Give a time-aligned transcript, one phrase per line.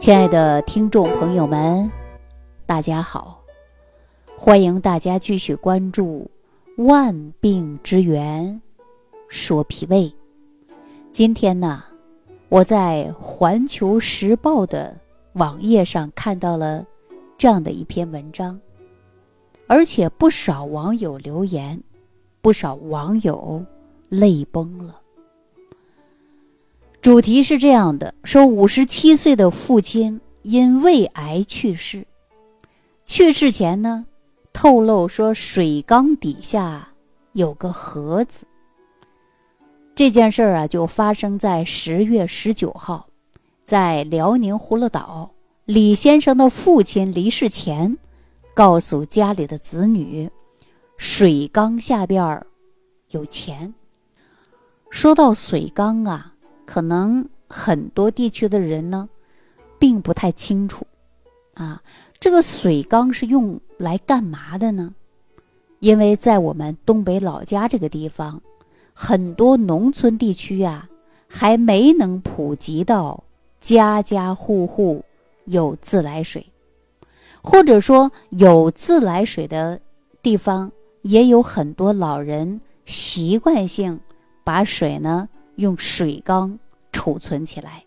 [0.00, 1.92] 亲爱的听众朋友们，
[2.64, 3.38] 大家好！
[4.34, 6.26] 欢迎大家继续关注
[6.84, 8.62] 《万病之源
[9.28, 10.04] 说脾胃》。
[11.12, 11.84] 今天呢，
[12.48, 14.96] 我在《环球时报》的
[15.34, 16.82] 网页上看到了
[17.36, 18.58] 这样的一篇文章，
[19.66, 21.78] 而且不少网友留言，
[22.40, 23.62] 不少网友
[24.08, 24.98] 泪崩了。
[27.02, 32.06] 主题是这样的：说五十七岁的父亲因胃癌去世，
[33.06, 34.04] 去世前呢，
[34.52, 36.88] 透露说水缸底下
[37.32, 38.46] 有个盒子。
[39.94, 43.08] 这件事儿啊，就发生在十月十九号，
[43.64, 45.30] 在辽宁葫芦岛。
[45.64, 47.96] 李先生的父亲离世前，
[48.52, 50.28] 告诉家里的子女，
[50.98, 52.44] 水缸下边
[53.08, 53.72] 有钱。
[54.90, 56.34] 说到水缸啊。
[56.70, 59.08] 可能很多地区的人呢，
[59.76, 60.86] 并不太清楚，
[61.54, 61.82] 啊，
[62.20, 64.94] 这个水缸是用来干嘛的呢？
[65.80, 68.40] 因为在我们东北老家这个地方，
[68.94, 70.88] 很多农村地区呀，
[71.26, 73.24] 还没能普及到
[73.60, 75.04] 家家户户
[75.46, 76.46] 有自来水，
[77.42, 79.80] 或者说有自来水的
[80.22, 80.70] 地方，
[81.02, 83.98] 也有很多老人习惯性
[84.44, 85.28] 把水呢。
[85.60, 86.58] 用水缸
[86.90, 87.84] 储存起来，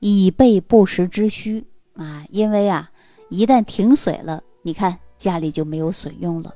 [0.00, 1.64] 以备不时之需
[1.94, 2.24] 啊！
[2.28, 2.90] 因为啊，
[3.30, 6.54] 一旦停水了，你看家里就没有水用了。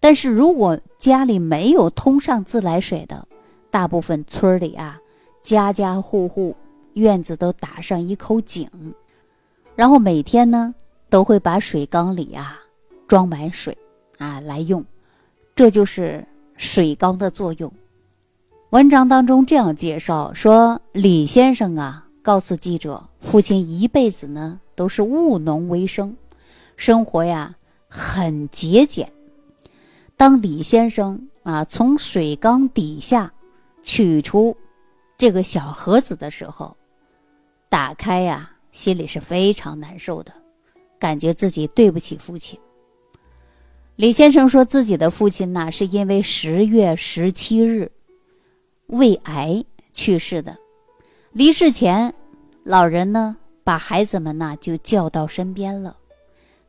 [0.00, 3.26] 但是如果家里没有通上自来水的，
[3.70, 4.98] 大部分村里啊，
[5.42, 6.54] 家家户户
[6.94, 8.68] 院子都打上一口井，
[9.76, 10.74] 然后每天呢
[11.08, 12.60] 都会把水缸里啊
[13.06, 13.78] 装满水
[14.18, 14.84] 啊来用，
[15.54, 17.72] 这就是水缸的作用。
[18.74, 26.16] 文章当中这样介绍说，李先生啊，告诉记者，父亲一辈子呢都是务农为生，
[26.76, 27.54] 生活呀
[27.88, 29.12] 很节俭。
[30.16, 33.32] 当李先生啊从水缸底下
[33.80, 34.56] 取出
[35.16, 36.76] 这个小盒子的时候，
[37.68, 40.32] 打开呀，心里是非常难受的，
[40.98, 42.58] 感觉自己对不起父亲。
[43.94, 47.92] 李先生说自己的父亲呢，是因为十月十七日。
[48.94, 50.56] 胃癌去世的，
[51.32, 52.14] 离世前，
[52.62, 55.96] 老人呢把孩子们呢就叫到身边了，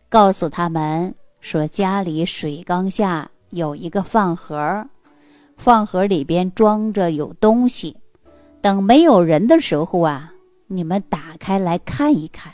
[0.09, 4.87] 告诉他们说家里水缸下有一个饭盒，
[5.55, 7.95] 饭盒里边装着有东西，
[8.59, 10.33] 等没有人的时候啊，
[10.65, 12.51] 你们打开来看一看。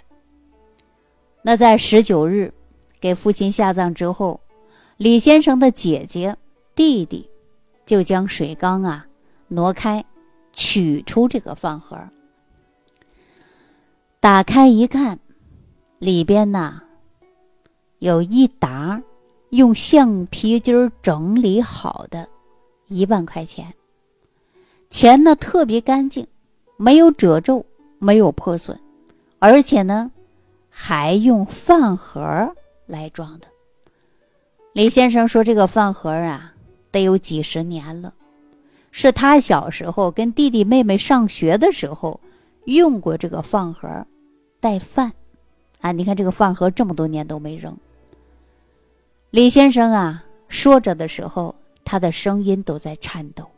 [1.43, 2.53] 那在十九日
[2.99, 4.41] 给父亲下葬之后，
[4.97, 6.35] 李先生的姐姐
[6.75, 7.29] 弟弟
[7.85, 9.07] 就将水缸啊。
[9.53, 10.05] 挪开，
[10.53, 11.97] 取出这个饭盒，
[14.21, 15.19] 打开一看，
[15.99, 16.81] 里边呢
[17.99, 19.01] 有一沓
[19.49, 22.29] 用橡皮筋整理好的
[22.87, 23.73] 一万块钱，
[24.89, 26.25] 钱呢特别干净，
[26.77, 27.65] 没有褶皱，
[27.99, 28.79] 没有破损，
[29.39, 30.09] 而且呢
[30.69, 33.49] 还用饭盒来装的。
[34.71, 36.53] 李先生说：“这个饭盒啊，
[36.89, 38.13] 得有几十年了。”
[38.91, 42.19] 是他小时候跟弟弟妹妹上学的时候
[42.65, 44.05] 用过这个饭盒
[44.59, 45.11] 带饭，
[45.79, 47.75] 啊，你看这个饭盒这么多年都没扔。
[49.29, 53.49] 李先生啊，说着的时候，他的声音都在颤抖。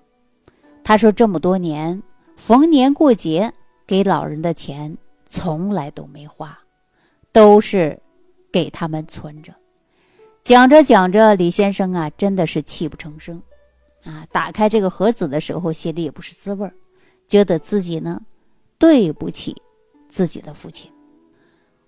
[0.84, 2.02] 他说这么多年
[2.36, 3.52] 逢年过节
[3.88, 4.96] 给老人的钱
[5.26, 6.58] 从来都没花，
[7.32, 8.00] 都是
[8.52, 9.52] 给他们存着。
[10.44, 13.42] 讲着讲着，李先生啊，真的是泣不成声。
[14.04, 14.28] 啊！
[14.32, 16.70] 打开这个盒子的时候，心里也不是滋味，
[17.28, 18.22] 觉得自己呢
[18.78, 19.56] 对不起
[20.10, 20.92] 自己的父亲。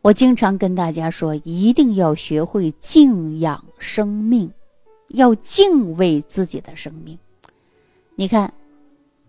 [0.02, 4.52] 我经常跟大家说，一定要学会敬仰生命，
[5.10, 7.18] 要敬畏自己的生命。
[8.16, 8.54] 你看，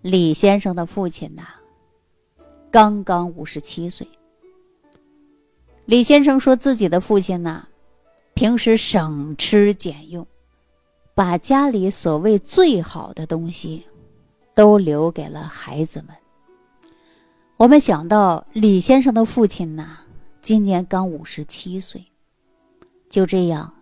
[0.03, 1.43] 李先生的父亲呐，
[2.71, 4.07] 刚刚五十七岁。
[5.87, 7.67] 李先生说自己的父亲呐，
[8.35, 10.27] 平时省吃俭用。
[11.17, 13.87] 把家里所谓最好的东西，
[14.55, 16.15] 都留给了孩子们。
[17.57, 19.97] 我们想到李先生的父亲呢，
[20.43, 22.05] 今年刚五十七岁，
[23.09, 23.73] 就这样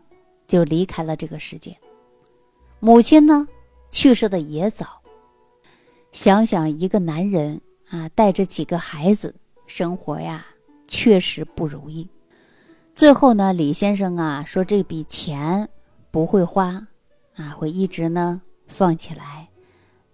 [0.47, 1.77] 就离开了这个世界。
[2.79, 3.49] 母亲呢，
[3.91, 5.03] 去世的也早。
[6.13, 9.35] 想想一个男人啊，带着几个孩子
[9.67, 10.47] 生活呀，
[10.87, 12.09] 确实不容易。
[12.95, 15.69] 最后呢，李先生啊说这笔钱
[16.13, 16.87] 不会花。
[17.37, 19.49] 啊，会一直呢放起来，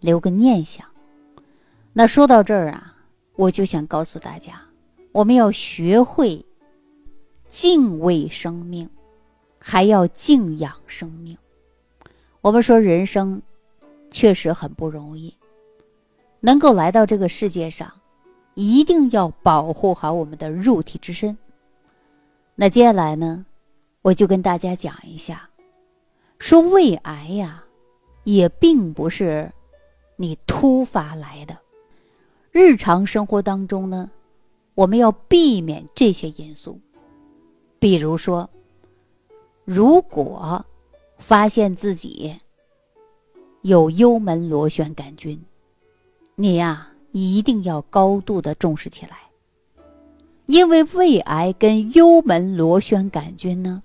[0.01, 0.87] 留个念想。
[1.93, 2.97] 那说到这儿啊，
[3.35, 4.61] 我就想告诉大家，
[5.13, 6.45] 我们要学会
[7.49, 8.89] 敬畏生命，
[9.59, 11.37] 还要敬仰生命。
[12.41, 13.43] 我们说人生
[14.11, 15.37] 确实很不容易，
[16.41, 17.93] 能够来到这个世界上，
[18.55, 21.37] 一定要保护好我们的肉体之身。
[22.55, 23.45] 那接下来呢，
[24.01, 25.50] 我就跟大家讲一下，
[26.41, 27.63] 说胃癌呀，
[28.25, 29.53] 也并不是
[30.17, 31.57] 你突发来的。
[32.51, 34.11] 日常生活当中呢，
[34.75, 36.81] 我们要避免这些因素。
[37.79, 38.49] 比如说，
[39.65, 40.65] 如果
[41.19, 42.35] 发现自己
[43.61, 45.39] 有幽门螺旋杆菌，
[46.35, 49.19] 你呀一定要高度的重视起来。
[50.47, 53.83] 因为胃癌跟幽门螺旋杆菌呢，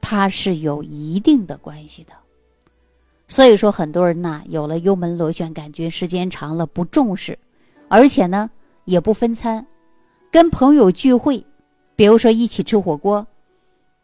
[0.00, 2.12] 它是有一定的关系的。
[3.28, 7.38] 所以说，很多人呐有了幽门螺旋杆菌，时间长了不重视，
[7.88, 8.50] 而且呢
[8.86, 9.66] 也不分餐，
[10.30, 11.44] 跟朋友聚会，
[11.94, 13.26] 比如说一起吃火锅，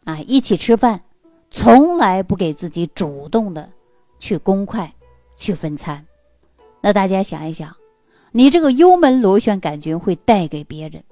[0.03, 1.01] 啊一起吃饭，
[1.49, 3.67] 从来不给自己主动的
[4.19, 4.93] 去公筷
[5.35, 6.05] 去分餐。
[6.81, 7.75] 那大家想一想，
[8.31, 11.03] 你这个幽门螺旋杆菌会带给别人。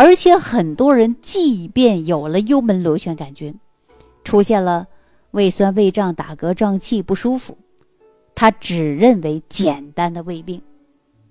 [0.00, 3.58] 而且很多人，即便有了幽门螺旋杆菌，
[4.22, 4.86] 出现了
[5.32, 7.58] 胃酸、胃胀、打嗝、胀气、不舒服，
[8.32, 10.62] 他只认为简单的胃病，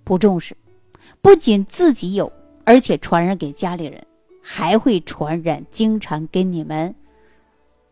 [0.04, 0.54] 不重视，
[1.22, 2.30] 不仅自己有，
[2.66, 4.06] 而且传染给家里人，
[4.42, 6.94] 还会传染经常跟你们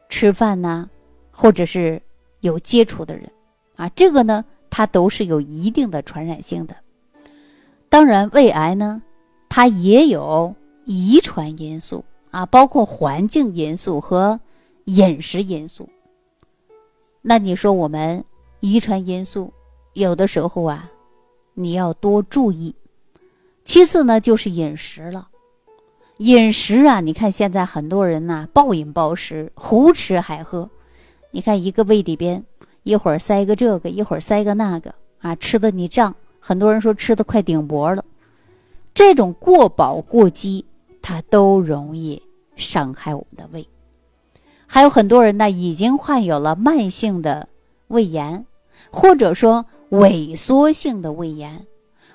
[0.10, 0.90] 吃饭呐，
[1.32, 2.02] 或者是
[2.42, 3.32] 有接触的人，
[3.78, 6.76] 啊，这个呢，它都是有一定的传染性的。
[7.88, 9.02] 当然，胃癌呢，
[9.48, 10.54] 它也有。
[10.86, 14.40] 遗传因素啊，包括环境因素和
[14.86, 15.90] 饮食因素。
[17.22, 18.24] 那你说我们
[18.60, 19.52] 遗传因素
[19.94, 20.92] 有的时候啊，
[21.54, 22.74] 你要多注意。
[23.64, 25.28] 其次呢，就是饮食了。
[26.18, 30.70] 饮食啊，你看现在很多人呐，暴饮暴食，胡吃海喝。
[31.32, 32.46] 你看一个胃里边，
[32.84, 36.16] 一会儿塞个这个，一会儿塞个那个啊，吃的你胀。
[36.40, 38.06] 很多人说吃的快顶脖了，
[38.94, 40.64] 这种过饱过饥。
[41.08, 42.20] 它都容易
[42.56, 43.70] 伤害我们的胃，
[44.66, 47.48] 还有很多人呢，已经患有了慢性的
[47.90, 48.48] 胃炎，
[48.90, 51.68] 或者说萎缩性的胃炎。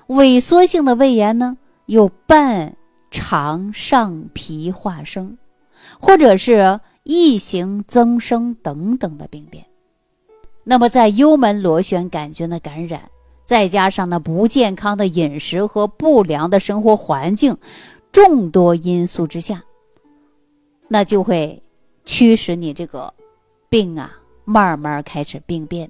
[0.07, 2.75] 萎缩性的胃炎呢，有伴
[3.09, 5.37] 肠上皮化生，
[5.97, 9.65] 或者是异形增生等等的病变。
[10.65, 13.03] 那么，在幽门螺旋杆菌的感染，
[13.45, 17.55] 再加上呢不健康的饮食和不良的生活环境。
[18.11, 19.63] 众多因素之下，
[20.89, 21.61] 那就会
[22.03, 23.13] 驱使你这个
[23.69, 24.11] 病啊，
[24.43, 25.89] 慢慢开始病变，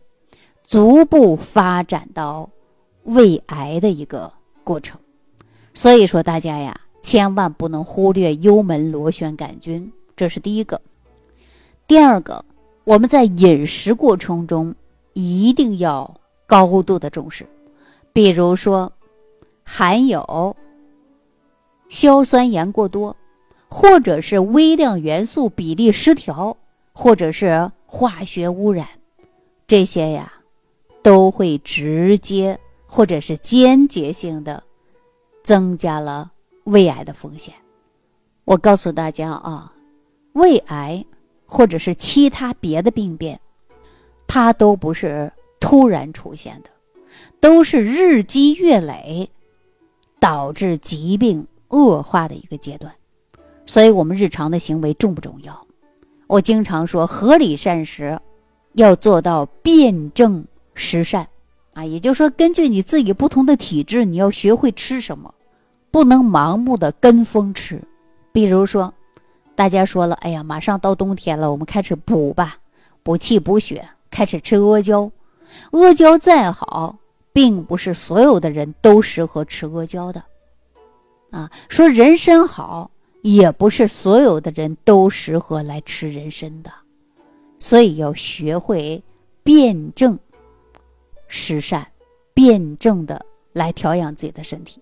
[0.63, 2.47] 逐步发展到
[3.05, 4.31] 胃癌的一个
[4.63, 4.99] 过程。
[5.73, 10.79] 所以说，大家呀，千万不能忽略幽门螺旋杆菌，这是第一个。
[11.87, 12.45] 第二个，
[12.83, 14.75] 我们在饮食过程中
[15.13, 16.13] 一定要
[16.45, 17.47] 高度的重视，
[18.13, 18.93] 比如说
[19.63, 20.55] 含有。
[21.91, 23.17] 硝酸盐过多，
[23.67, 26.55] 或者是微量元素比例失调，
[26.93, 28.87] 或者是化学污染，
[29.67, 30.31] 这些呀，
[31.03, 32.57] 都会直接
[32.87, 34.63] 或者是间接性的
[35.43, 36.31] 增加了
[36.63, 37.53] 胃癌的风险。
[38.45, 39.73] 我告诉大家啊，
[40.31, 41.05] 胃癌
[41.45, 43.37] 或者是其他别的病变，
[44.27, 45.29] 它都不是
[45.59, 46.69] 突然出现的，
[47.41, 49.29] 都是日积月累
[50.21, 51.45] 导致疾病。
[51.71, 52.93] 恶化的一个阶段，
[53.65, 55.65] 所以我们日常的行为重不重要？
[56.27, 58.19] 我经常说，合理膳食
[58.73, 61.27] 要做到辨证施善
[61.73, 65.33] 啊，也就是说，根据你自己不同的体质，你要学会吃什么，
[65.91, 67.81] 不能盲目的跟风吃。
[68.31, 68.93] 比如说，
[69.55, 72.55] 大家说了，哎呀，马上到冬天了，我们开始补吧，
[73.03, 75.11] 补气补血，开始吃阿胶。
[75.71, 76.95] 阿胶再好，
[77.33, 80.23] 并不是所有的人都适合吃阿胶的。
[81.31, 86.71] 啊，说人参好，也不是所有的人都适合来吃人参的，
[87.59, 89.01] 所以要学会
[89.41, 90.19] 辩证
[91.27, 91.87] 施善，
[92.33, 94.81] 辩证的来调养自己的身体。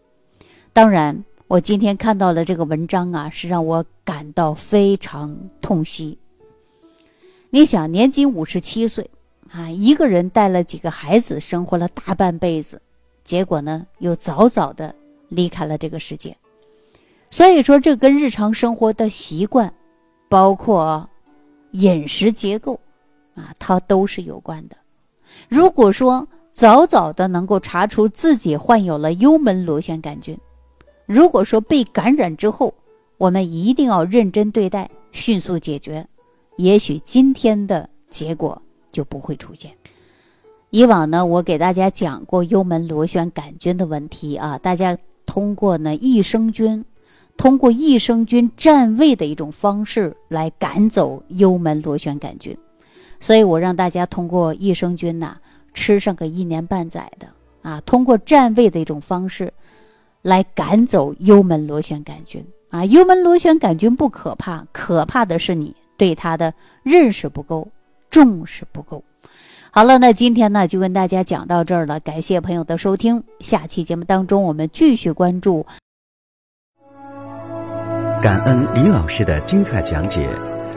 [0.74, 6.18] 当然，我今天看到了这个文章啊，是让我感到非常痛惜。
[7.52, 9.10] 你想，年仅五十七岁
[9.52, 12.82] 啊，一个人带了几个孩子，生活了大半辈子，
[13.24, 14.96] 结果呢，又早早的。
[15.30, 16.36] 离开了这个世界，
[17.30, 19.74] 所以说这跟日常生活的习惯，
[20.28, 21.08] 包括
[21.72, 22.80] 饮食结构
[23.36, 24.76] 啊，它都是有关的。
[25.48, 30.38] 如果说早早的能够查出自己患有了幽门螺旋杆菌，
[31.06, 32.74] 如果说被感染之后，
[33.18, 36.06] 我们一定要认真对待，迅速解决，
[36.58, 38.60] 也许今天的结果
[38.92, 39.72] 就不会出现。
[40.72, 44.98] 以往呢，我给大家讲过幽门螺旋杆菌的问题啊，大家
[45.30, 46.84] 通过呢益生菌，
[47.38, 52.58] 通过益生菌占位的一种方式来赶走幽门螺旋杆菌，
[53.20, 55.38] 所以我让大家通过益生菌呐
[55.72, 57.28] 吃上个一年半载的
[57.62, 59.54] 啊，通过占位的一种方式
[60.24, 62.84] 来赶走幽门螺旋杆菌啊。
[62.86, 67.68] 幽门螺旋杆菌不可怕，可怕的是你对它的认识不够，
[68.10, 69.04] 重视不够。
[69.72, 73.24] 好了，那今天呢就跟大家讲到这儿了，感谢朋友的收听。
[73.40, 75.66] 下期节目当中，我们继续关注。
[78.22, 80.28] 感恩李老师的精彩讲解。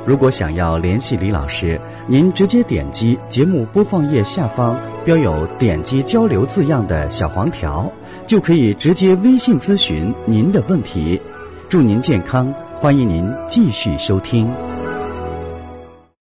[0.05, 7.91] 如果想要联系李老师，您直接点击节目播放页下方标有“点击交流”字样的小黄条，
[8.27, 11.21] 就可以直接微信咨询您的问题。
[11.69, 14.72] 祝您健康，欢迎您继续收听。